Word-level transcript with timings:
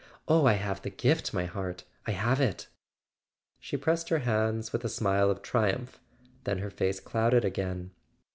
Oh, 0.27 0.47
I 0.47 0.53
have 0.53 0.81
the 0.81 0.89
gift, 0.89 1.31
my 1.31 1.45
heart, 1.45 1.83
I 2.07 2.11
have 2.13 2.41
it!" 2.41 2.67
She 3.59 3.77
pressed 3.77 4.09
his 4.09 4.23
hands 4.23 4.73
with 4.73 4.83
a 4.83 4.89
smile 4.89 5.29
of 5.29 5.43
triumph; 5.43 5.99
then 6.43 6.57
her 6.57 6.71
face 6.71 6.99
clouded 6.99 7.45
again. 7.45 7.91